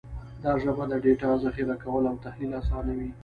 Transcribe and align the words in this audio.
دا 0.43 0.51
ژبه 0.61 0.83
د 0.91 0.93
ډیټا 1.03 1.31
ذخیره 1.43 1.75
کول 1.83 2.03
او 2.11 2.15
تحلیل 2.25 2.51
اسانوي. 2.61 3.09